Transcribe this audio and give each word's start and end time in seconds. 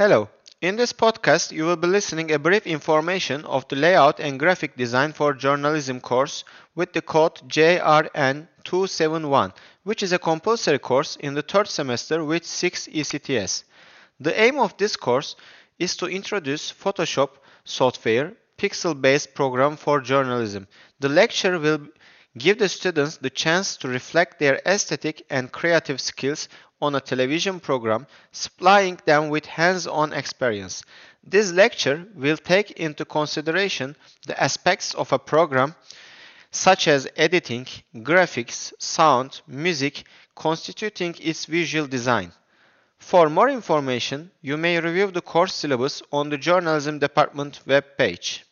Hello. 0.00 0.32
In 0.62 0.76
this 0.76 0.94
podcast, 0.94 1.52
you 1.52 1.66
will 1.66 1.76
be 1.76 1.86
listening 1.86 2.32
a 2.32 2.38
brief 2.38 2.66
information 2.66 3.44
of 3.44 3.68
the 3.68 3.76
layout 3.76 4.18
and 4.18 4.38
graphic 4.38 4.74
design 4.74 5.12
for 5.12 5.34
journalism 5.34 6.00
course 6.00 6.42
with 6.74 6.94
the 6.94 7.02
code 7.02 7.34
JRN271, 7.46 9.52
which 9.82 10.02
is 10.02 10.12
a 10.12 10.18
compulsory 10.18 10.78
course 10.78 11.16
in 11.16 11.34
the 11.34 11.42
third 11.42 11.68
semester 11.68 12.24
with 12.24 12.46
6 12.46 12.88
ECTS. 12.88 13.64
The 14.18 14.40
aim 14.40 14.58
of 14.58 14.74
this 14.78 14.96
course 14.96 15.36
is 15.78 15.94
to 15.98 16.06
introduce 16.06 16.72
Photoshop 16.72 17.32
software, 17.64 18.32
pixel-based 18.56 19.34
program 19.34 19.76
for 19.76 20.00
journalism. 20.00 20.66
The 21.00 21.10
lecture 21.10 21.58
will 21.58 21.88
give 22.38 22.58
the 22.58 22.68
students 22.68 23.16
the 23.16 23.30
chance 23.30 23.76
to 23.78 23.88
reflect 23.88 24.38
their 24.38 24.60
aesthetic 24.66 25.24
and 25.30 25.52
creative 25.52 26.00
skills 26.00 26.48
on 26.80 26.94
a 26.94 27.00
television 27.00 27.60
program, 27.60 28.06
supplying 28.32 28.98
them 29.04 29.28
with 29.28 29.46
hands-on 29.46 30.12
experience. 30.12 30.82
This 31.22 31.52
lecture 31.52 32.06
will 32.14 32.36
take 32.36 32.70
into 32.72 33.04
consideration 33.04 33.96
the 34.26 34.40
aspects 34.42 34.94
of 34.94 35.12
a 35.12 35.18
program 35.18 35.74
such 36.50 36.88
as 36.88 37.06
editing, 37.16 37.66
graphics, 37.96 38.72
sound, 38.78 39.40
music, 39.46 40.04
constituting 40.34 41.14
its 41.20 41.44
visual 41.44 41.86
design. 41.86 42.32
For 42.98 43.28
more 43.28 43.48
information, 43.48 44.30
you 44.40 44.56
may 44.56 44.80
review 44.80 45.10
the 45.10 45.22
course 45.22 45.54
syllabus 45.54 46.02
on 46.12 46.28
the 46.28 46.38
Journalism 46.38 46.98
Department 46.98 47.60
web 47.66 47.84
page. 47.96 48.44